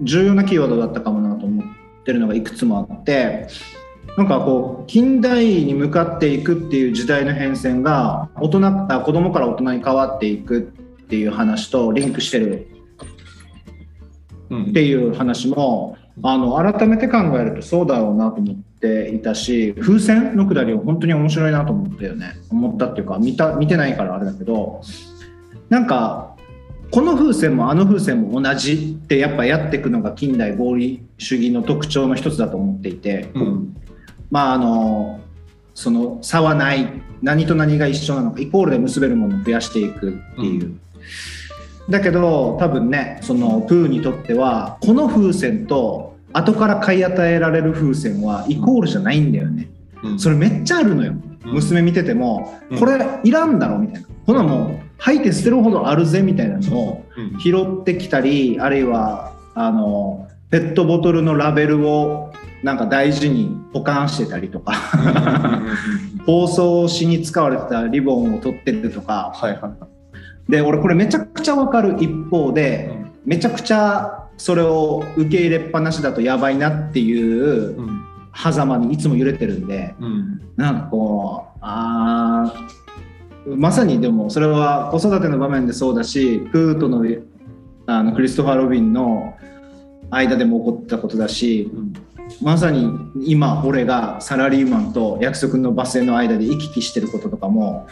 [0.00, 1.66] 重要なキーワードだったかもなと思っ
[2.04, 3.48] てるのがいくつもあって
[4.16, 12.68] なんかこう近代に向かっていくっていう時代の変遷が大人あ子供から大人に変わっていくっていう話とリンクしてる
[14.50, 14.62] うん。
[14.66, 22.34] っていう話もあの改めて考えるとそうだろうなと思っていたし風船のくだりを本当に面白いなと思ったよね。
[22.50, 24.80] 思ったっていうか見た見てないからあれだけど
[25.68, 26.34] なんか
[26.90, 33.76] この風船もあの風船も同じってやっぱやっていくのが近代合理主義の特徴の一つだと思っていて、うん
[34.30, 35.20] まああの
[35.74, 36.88] その差はない
[37.20, 40.78] 何と何が一緒なのかイコールで結べるものを増やしていくっていう。
[41.90, 49.68] だけど多分ねそのプーにとってはこの風船と後から買い与えられる風船はイコールじゃないんだよね。
[50.02, 51.12] うんそれめっちゃあるのよ。
[51.12, 54.08] うん娘見てても、うんこれいらんだろみたいな。
[54.26, 57.38] ほなもう吐いて捨てるほどあるぜみたいなのをうん。
[57.38, 64.72] 拾ってきたりあるいはあのペットボトルのラベルをなんか大事に保管してたりとか
[66.26, 69.32] 包装紙に使われてたリボンを取ってるとか。
[69.34, 69.68] はいはいは
[70.48, 70.50] い。
[70.50, 71.96] で俺これめちゃくちゃわかる。
[72.00, 72.90] 一方で
[73.24, 78.00] めちゃくちゃそれを受け入れっぱなしだとやばいなっていううん。
[78.36, 80.40] 狭間にいつも揺れてるんでうん。
[80.56, 82.83] なんかこうあー
[83.46, 87.04] まさにでもそれは子育ての場面でそうだしプーとの
[87.86, 89.34] あのクリストファー・ロビンの
[90.10, 91.92] 間でも起こったことだしうん
[92.40, 97.86] まさに今俺がサラリーマンと約束のバス停の間で行き来してることとかも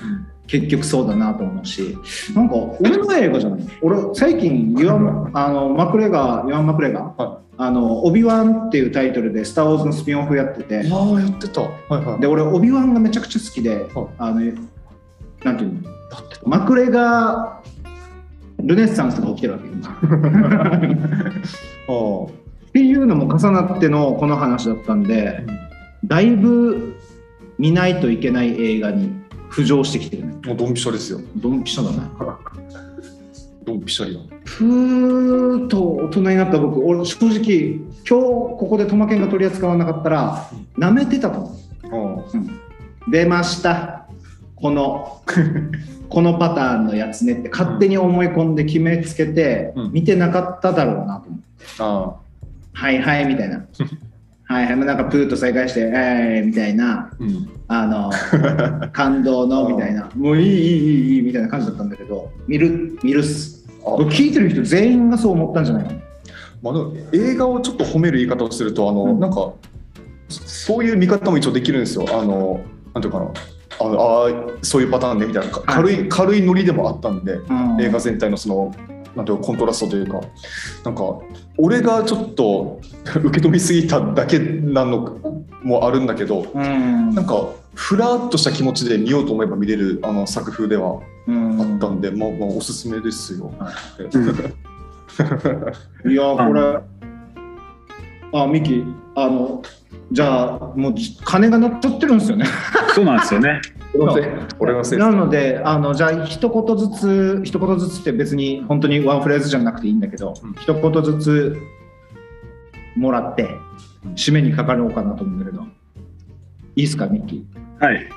[0.47, 1.99] 結局そうだなと思うし
[2.35, 3.61] なんか俺の映画じゃない？
[3.83, 10.79] 俺最近ユアンあのマクレガーユアン・マクレガー、はあの「オビワン」っていうタイトルで「スター・ウォーズ」のスピンオフやってて。
[10.91, 11.61] ああやってた。
[11.61, 12.21] はいはい。
[12.23, 14.07] で俺オビワンがめちゃくちゃ好きで、はい。
[14.19, 14.41] あの
[15.45, 15.89] なんていうの？
[16.45, 19.73] マクレガールネッサンスが起きてるわけよ。
[21.89, 22.33] あ
[22.69, 25.45] っていうのも重なってのこの話だったんで
[26.05, 26.95] だいぶ
[27.59, 29.11] 見ないといけない映画に
[29.51, 30.35] 浮上してきてるね。
[30.45, 31.21] あもうドンピシャですよ。
[31.37, 31.99] ドンピシャだね。
[33.65, 41.51] ドンピシャリだふーっと大人になった僕俺正直今日ここでトマケンが取り扱わなかったら舐めてたと
[41.85, 42.37] 思う。
[42.37, 44.02] あ出ました
[44.62, 45.20] この
[46.09, 49.92] このパターンのやつねって勝手に思い込んで決めつけてうん。
[49.92, 51.44] 見てなかっただろうなと思って、
[51.79, 52.14] あ
[52.72, 53.64] はいはいみたいな。
[54.44, 57.11] はいはいなんかプーと再会してえーみたいな。
[57.18, 57.48] うん。
[57.66, 58.11] あの
[58.92, 60.09] 感動のみたいな。
[60.14, 63.66] もういいいいいいいいみたいな感じだったんだけど見る見るっす。
[63.83, 65.98] 聞いてる人全員がそう思ったんじゃないかな
[66.62, 66.75] まあ、
[67.12, 69.18] 映画をちょっと褒める言い方をするとあの、うん。
[69.18, 69.53] なんか
[70.29, 72.07] そそういう見方も一応できるんですよ。
[72.09, 72.61] あの
[72.94, 73.27] なんていうかな
[73.81, 75.51] あのあーそういうパターンねみたいな。
[75.53, 77.81] か軽い軽いノリでもあったんでうん。
[77.81, 78.75] 映画全体のその
[79.15, 80.21] なんていうかコントラストというか。
[80.85, 81.03] なんか
[81.59, 82.81] 俺がちょっと
[83.23, 85.19] 受け止めすぎただけなの
[85.63, 87.15] もあるんだけどうん。
[87.15, 91.61] なんかふらっとした気持ちで見ようと思えば見れるあの作風ではうん。
[91.61, 93.53] あったんで、まあまあおすすめですよ。
[96.05, 96.13] い。
[96.15, 96.79] やこれ
[98.35, 98.83] あミキ
[99.15, 99.63] あの
[100.11, 102.45] じゃあもう金が鳴っちゃってるんですよね。
[102.95, 103.61] そうなんですよね。
[104.99, 110.53] なのであのじゃあ一言ずつ一言ずつって別に本当にワンフレーズじゃなくていいんだけど、うん。
[110.55, 111.57] 一言ずつ
[112.97, 113.51] もらって
[114.17, 115.62] 締めにかかろうかなと思うんだけど。
[115.62, 115.67] い
[116.77, 117.85] いですかミッキー？
[117.85, 118.09] はい。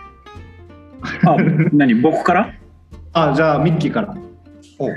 [1.25, 1.35] あ、
[1.73, 1.93] 何？
[1.95, 2.53] 僕から？
[3.13, 4.15] あじゃあミッキーから。
[4.79, 4.89] お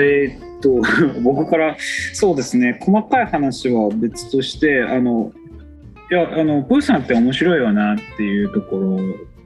[0.00, 0.80] えーっと
[1.22, 1.76] 僕から
[2.14, 2.78] そうですね。
[2.80, 5.41] 細かい話は別としてあのい
[6.12, 8.98] やあのプーさんって面白いよなっていうところ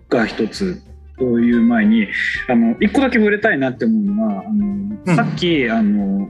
[0.08, 0.82] が一つ。
[1.18, 2.08] という前に
[2.46, 5.16] あの一個だけ触れたいなって思うのはあの、うん。
[5.16, 6.28] さっきあの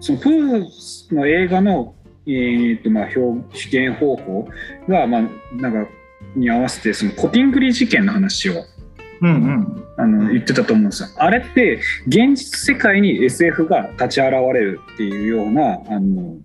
[0.00, 1.94] そのプーの映画の、
[2.26, 4.48] えーっとまあ、表試験方法
[4.88, 5.22] が、まあ、
[5.56, 5.90] なんか
[6.34, 8.64] に合わせてそのコティングリー事件の話を
[9.20, 9.84] うんうん。
[9.98, 11.08] あの言ってたと思うんですよ。
[11.16, 16.36] あれって現実世界に SF が立ち現れるっていうようなあの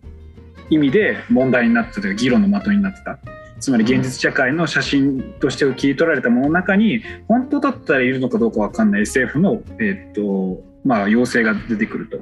[0.70, 3.20] 意味で問題になってた議論の的になってた。
[3.60, 12.20] つまり現実社会の写真として切り取られたものの中に本当だったらいるのかどうかわかんない SF の、えっとまあ、妖精が出てくると。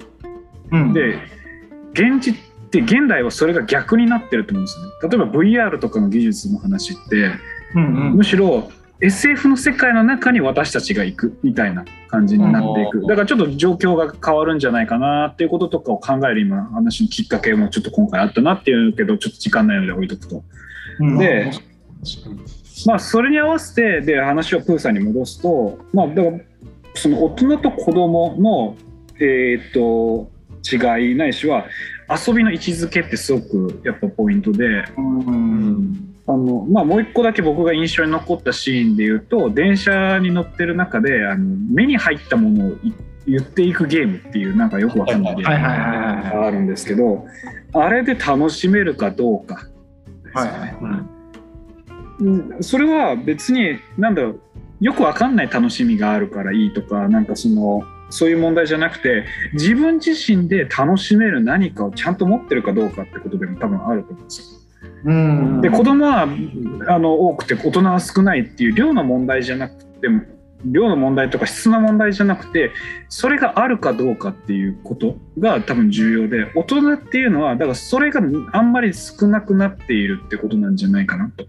[0.71, 1.19] うんで
[1.93, 4.91] 現実って現代はそれが逆になってると思うんですよね。
[5.03, 7.31] 例えば VR とかの技術の話って
[7.75, 8.69] うんうんむしろ
[9.01, 12.99] SF の世界の中に私たちが行くみたいな感じになっていく。
[12.99, 13.07] うん。
[13.07, 20.43] だからちょっと状況が変わるんじゃないかなっていうこととかを考える今話のきっかけもちょっと今回あったなっていうけどちょっと時間ないので置いとくと。
[20.99, 21.17] うん。
[21.17, 21.51] で
[22.85, 26.39] まあそれに合わせてで話をプーさんに戻すとまあだから
[26.93, 28.77] その大人と子供の
[29.19, 30.31] えーっと
[30.65, 31.65] 違いないしは
[32.09, 34.65] 遊びの位置づけってすごくやっぱポイントで。
[34.97, 42.93] うんあのまあ、もう一個だけ僕が印象に残ったシーンで言うと電車に乗ってる中であの目に入ったものをい
[43.27, 47.25] 言っていくゲームっていうなんかよくわかんないゲームがあるんですけど
[47.73, 49.67] あれで楽しめるかどうか
[50.23, 51.01] ですよは
[52.19, 52.55] いね。
[52.61, 54.41] それは別になんだろう
[54.79, 64.54] よくわかんない楽しみがあるからいいとかなんかそのそういう問題じゃなくて自分自身で楽しめる何かをちゃんと持ってるかどうかってことでも多分あると思うんですよ。
[65.05, 65.61] うん。
[65.61, 66.27] で子供は
[66.87, 70.07] あの多くて大人は少ないっていう量の問題じゃなくて
[70.65, 72.71] 量の問題とか質の問題じゃなくて
[73.09, 81.45] それがあるかどうかっていうことが多分重要で大人っていうのはだからそれがあんまり少なくなっているってことなんじゃないかなと。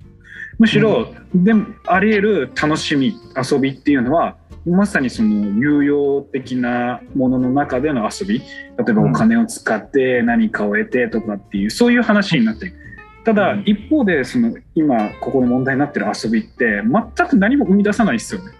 [0.58, 8.38] むしろ、でもあり得る楽しみ遊びっていうのはまさにその有用的なものの中での遊び。
[8.38, 8.44] 例
[8.88, 12.85] えばお金を使って何かを得てとかっていうそういう話になっていく
[13.26, 13.62] ただ、うん。
[13.66, 16.80] 一方でその今ここで問題になってる遊びって
[17.16, 18.52] 全く何も生み出さないですよね。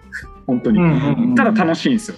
[0.46, 2.16] 本当に、ただ楽しいんですよ。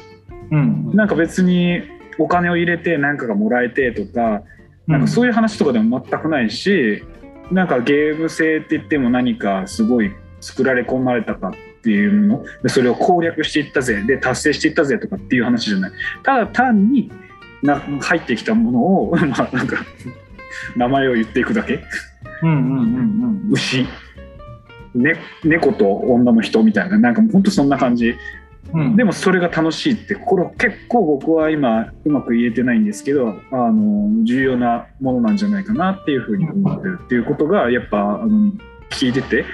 [0.50, 1.82] うんなんか別に
[2.18, 4.42] お金を入れて何かがもらえてとか
[4.86, 7.04] なんかそういう話とかでも全くないし、
[7.52, 14.02] なんかゲーム性って言っても何かすごい作られ込まれたかっていうものでそれを攻略していったぜ。
[14.06, 15.92] で達成していったぜとかっていう話じゃない。
[16.22, 17.12] ただ単に
[17.62, 19.84] な入ってきたものを まあなんか
[20.76, 21.80] 名前を言っていくだけ
[22.42, 23.86] 牛、
[24.94, 26.98] ね、猫と女の人みたいな。
[26.98, 28.14] なんか本当そんな感じ。
[28.72, 28.96] うん。
[28.96, 38.52] でもそれが楽しいってこれ結構僕は今うまく言えてないんですけどあの重要なものなんじゃないかなっていうふうに思ってるっていうことがやっぱあの
[38.90, 39.44] 聞いてて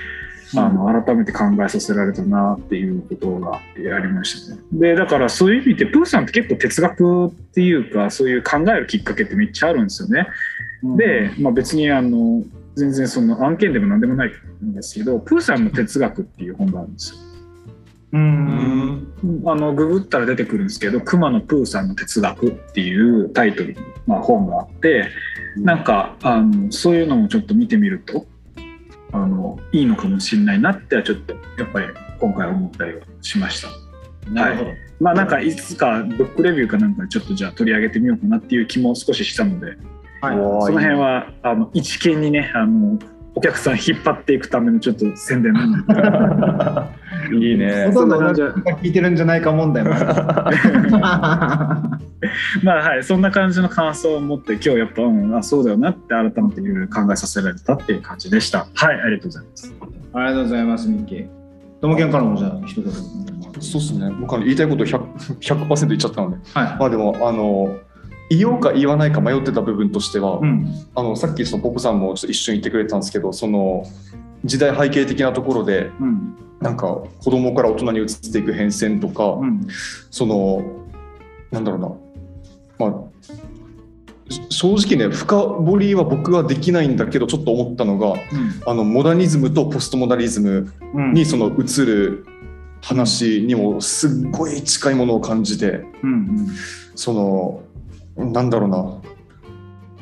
[0.57, 4.63] あの改めて考えさせられたなっていうことがありましたね。
[4.73, 10.27] でだからそういう意味でプーさんって結構哲学っていうかそういう考えるきっかけってめっちゃあるんですよね。
[10.97, 12.43] で、まあ、別にあの
[12.77, 14.33] 全然その案件でも何でもない
[14.65, 17.19] んですけどプーさんの哲学っていう本があるんですよ。
[18.13, 25.09] ううんんあのググったら出てくるんですけど「熊野プーさんの哲学」っていうタイトルの、まあ、本があって
[25.57, 28.27] なんかあのそういうのもちょっと見てみると
[29.13, 31.87] あのいいのかもしれないなってはちょっとやっぱり
[32.21, 33.69] 今回思ったりはしました。
[34.31, 39.77] なるほどまあなんかいつかブックレビューかなんかちょっとじゃあ取り上げてみようかなっていう気も少ししたので
[40.25, 40.37] はい。
[40.37, 42.99] その辺はあの一見にねあの
[43.37, 45.53] お客さん引っ張っていくためのちょっと宣伝。
[45.53, 45.87] なん
[47.31, 47.87] でいいね。
[47.89, 49.91] ほとんど同じ聞いてるんじゃないか問題も
[52.63, 53.05] まあはい。
[53.05, 58.69] そんな感じの感想を持って今日やっぱ、うん、あそうだよなって改めていろいろ考えさせられたっていう感じでした。
[58.73, 59.01] はい。
[59.01, 59.75] ありがとうございます。
[60.15, 61.27] ありがとうございますミッキー。
[61.81, 62.93] ともけんからもじゃあ一言
[63.61, 64.11] そうですね。
[64.21, 65.01] 僕は言いたいこと 100%,
[65.41, 66.37] 100言っちゃったので。
[66.55, 66.77] はい。
[66.79, 67.77] まあでもあの
[68.31, 70.67] 言おうか言わないか迷ってた部分としては、うん。
[70.95, 73.85] あのさっきそのポポさんもちょっと一緒に言ってくれてたんですけどその
[74.45, 76.37] 時代背景的なところでうん。
[76.61, 76.87] なんか
[77.23, 79.67] 子供から大人に移っていく変遷とか、うん。
[80.11, 80.63] その
[81.51, 81.77] なんだろ
[82.79, 82.89] うな。
[82.91, 88.15] まあし正直ね深掘りは僕はできないんだけどちょっと思ったのが
[88.67, 91.13] あのモダニズムとポストモダニズムうん。
[91.13, 92.27] にその移る
[92.81, 96.49] 話にもすっごい近いものを感じてうん。
[96.95, 97.63] その
[98.17, 99.01] なんだろうな。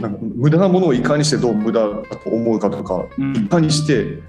[0.01, 3.37] なんか無駄なものをいかにしてどう無駄だと思うかとかうん。
[3.37, 4.21] いかにして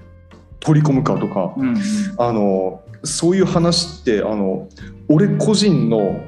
[0.60, 1.76] 取り込むかとかうん
[2.18, 4.68] あのそういう話ってあの
[5.08, 6.22] 俺個人の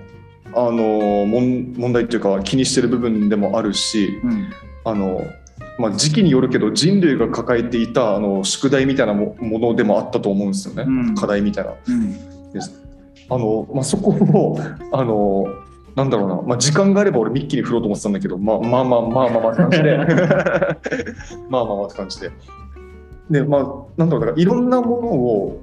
[0.55, 4.49] あの問問題というか気にしてる部分でもあるしうん。
[4.85, 5.21] あの、
[5.79, 11.15] まあ、時期によるけど人類が抱えていたあの宿題みたいなもものでもあったと思うんですよね、うん。
[11.15, 11.73] 課題みたいな。
[11.87, 12.53] うん。
[12.53, 12.83] です。
[13.29, 14.59] あのまあ、そこを
[14.93, 15.47] あの
[15.97, 19.97] なんだろうな、まあ、時間があれば俺ミッキーに振ろうと思ってたんだけど、まあ、まあまあまあまあまあって感じで。
[21.49, 22.31] まあまあまあって感じで。
[23.31, 25.63] で まあなんだろうだからいろんなものを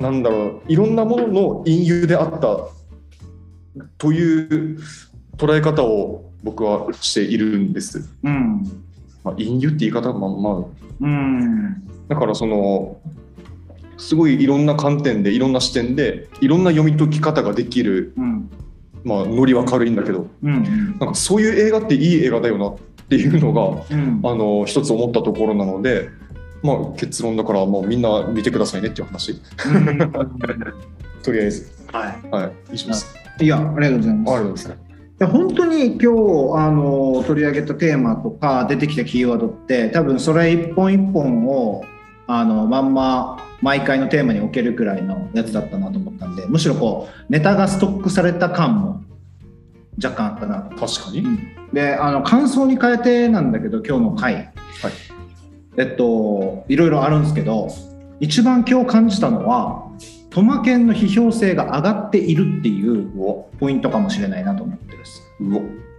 [0.00, 2.58] なんだろういろんなものの隠喩であった
[3.98, 4.78] という
[5.36, 8.62] 捉え方を僕はしているんです、うん。
[9.22, 10.64] まあ、隠喩って言い方はまあまあ
[11.02, 11.82] うん。
[12.08, 12.96] だからその
[13.98, 18.50] すごいいろんな観点でいろんな視点でいろんな読み解き方ができるうん
[19.04, 22.76] まあノリは軽いんだけどうんなんかそういう映画っていい映画だよなっ
[23.08, 24.20] ていうのがうん。
[24.24, 26.08] あの一つ思ったところなので、
[26.62, 29.40] まあ、結論だからもうみんな見てくださいねっていう話。
[31.22, 31.70] とりあえず。
[31.92, 32.30] はい。
[32.30, 32.52] はい。
[32.72, 33.14] 以上です。
[33.40, 34.34] いや、ありがとうございます。
[34.34, 34.84] ありがとうございます。
[35.18, 36.06] で本当に今日
[36.56, 41.84] あの取り上げたテーマとか出てきたキーワードって多分それ一本一本を
[42.26, 49.02] あのまんま毎回のテーマに置けるくらいのやつだったなと思ったんでむしろこうネタがストックされた感も
[50.02, 50.86] 若干あったなと。
[50.86, 51.24] 確かに、
[51.72, 54.52] であの感想に変えてなんだけど今日の回、はい。
[55.76, 57.68] えっといろいろあるんですけど
[58.20, 59.88] 一番今日感じたのは
[60.30, 63.08] トマケンの批評性が上がっているっていう
[63.60, 65.22] ポイントかもしれないなと思ってるんです。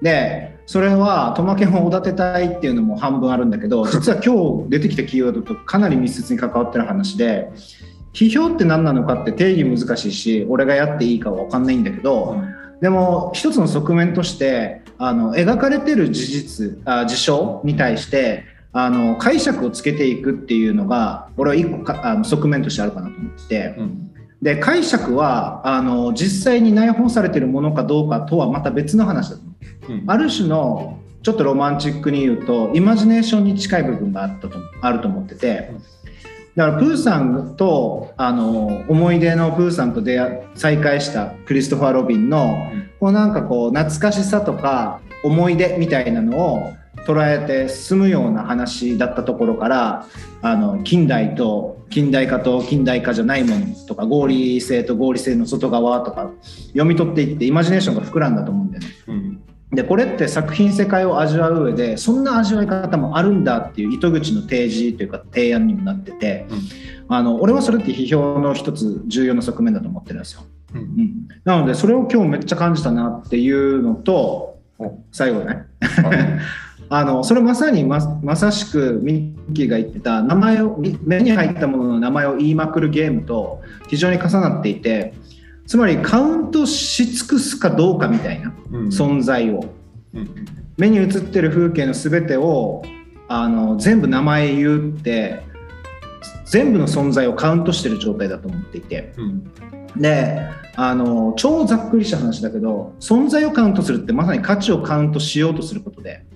[0.01, 7.49] でそれはトマケンをおだてたいっていうのも半分あるんだけど 実は今日出てきたキーワードとかなり密接に関わってる話で
[8.13, 12.37] 批評って何なのかって定義難しいし俺がやっていいかは分かんないんだけど
[12.81, 23.75] でも一つの側面としてあの描かれてる事実あ事象に対してあの解釈をつけていくっていうのが俺は一個かあの側面としてあるかなと思ってて。
[23.77, 24.04] うん
[24.45, 29.41] で解釈はあの実際に内包されてるものかどうかとはまた別の話だと
[29.89, 29.93] う。
[29.95, 30.03] ん。
[30.05, 35.71] ある種のちょっとロマンチックに言うとイマジネーションに近い部分があったとあると思ってて。
[36.55, 42.89] だからプーさんとあの思い出のプーさんと出会再会したクリストファー・ロビンのうん。
[42.99, 46.73] こうなんかこう懐かしさとか思い出みたいなのを
[47.07, 50.05] 捉えて進むような話だったところから
[50.43, 56.31] あの近代と近代化と近代化じゃないものとか合理性と合理性の外側とか
[56.67, 58.89] 読み取っていってイマジネーションが膨らんだと思うんだよね。
[59.07, 59.41] うん。
[59.71, 66.45] でこれって作品世界を味わう上でそんな味わい方もあるんだっていう糸口の提示というか提案にもなってて、
[67.07, 70.43] あの俺はそれって批評の一つ重要な側面だと思ってるんですよ。
[70.73, 70.79] うん。
[70.79, 75.45] うん、なのでそれを今日めっちゃ感じたなっていうのとお最後ね。
[75.45, 76.39] はい
[76.89, 85.13] あのそれまさにままさしくミッキーが言ってた名前をみ目に入ったものの名前を言いまくるゲームと非常に重なっていて
[85.65, 88.87] つまりカウントし尽くすかどうかみたいなうん。
[88.87, 89.65] 存在を
[90.13, 90.29] うん。
[90.77, 92.83] 目に映ってる風景の全てを
[93.27, 95.41] あの全部名前言うって
[96.45, 99.13] 全部の存在をカウントしてる状態だと思っていて。
[99.17, 99.51] うん。
[99.97, 100.41] で
[100.75, 106.34] あの超ざっくりした話だけど存在をカウントするってまさに価値をカウントしようとすることでうん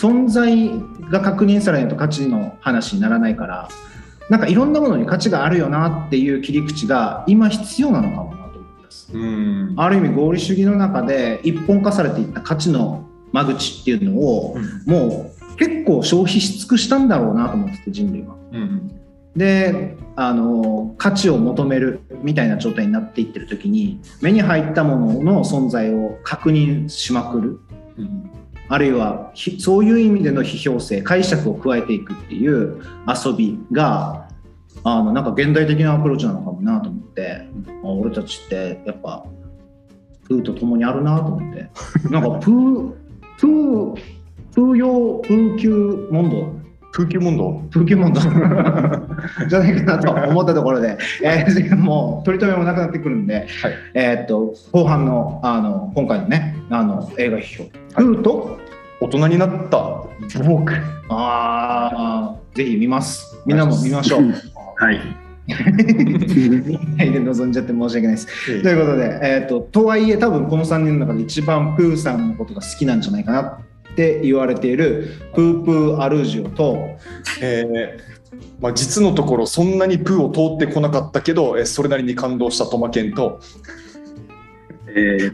[0.00, 0.70] 存在
[1.10, 3.68] が確認されないと価値の話にならないから
[4.28, 9.10] なんかいろんなものに価値があるよなっていう切り口が今必要なのかもなと思います。
[9.12, 9.74] うん。
[9.76, 14.56] ある意味合理主義の中で一本化されていった価値の間口っていうのを
[14.86, 18.34] もう結構消費し尽くしたんだろうなと思ってて人類は。
[18.52, 18.92] うん。
[19.34, 27.60] であの価値を求めるみたいな状態になっていってる時に目に入ったものの存在を確認しまくる。
[27.96, 28.30] うん
[28.68, 34.28] あるいはひそういう意味での批評性解釈を加えていくっていう遊びが
[34.84, 37.48] あのなんか現代的なアプローチなのかもなと思って、
[37.82, 39.24] あ俺たちってやっぱ
[40.24, 41.70] プーと共にあるなと思って。
[42.10, 42.92] なんかプー
[43.38, 43.94] プー
[44.52, 46.67] プー用プー級問答
[46.98, 47.62] 空気問答。
[47.70, 48.20] プー級問答。
[49.46, 53.46] じゃないかなと思ったところで、えー、もう取り留めもなくなってくるんで、はい。
[53.94, 58.58] えーっと後半のあの今回のねあの映画批評、プーと
[59.00, 59.78] 大人になった。
[60.44, 60.72] 僕。
[61.08, 63.40] ああ、ぜひ見ます。
[63.46, 64.22] みんなも見ましょう。
[64.74, 64.98] はい。
[65.48, 68.62] で望んじゃって申し訳ないです。
[68.62, 73.58] ということで、えー、ととはいえ多分この3人の中で一番プーさんのことが好きなんじゃないかな
[73.98, 76.78] って言われているプープーアルージオと
[77.42, 78.18] えー
[78.60, 83.40] まあ、実のところそんなにプーを通ってこなかったけど、えーそれなりに感動したトマケンと
[84.86, 85.30] え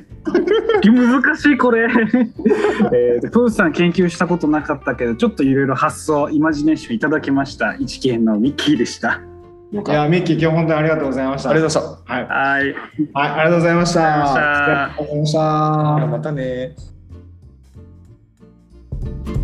[0.84, 1.84] ー、難しいこれ、
[2.92, 9.20] えー、プーさん研究したことなかったけどちょっといろいろ発想イマジネーションいただきました一見のミッキーでした
[9.72, 11.50] いや、ミッキー、今日本当にありがとうございました。
[11.50, 12.14] ありがとうございました。
[12.14, 12.74] はい、はい、
[13.12, 14.02] はいありがとうございました。
[14.02, 16.18] ありがとうございましたありがとうございました。
[16.18, 16.93] またね
[19.04, 19.43] you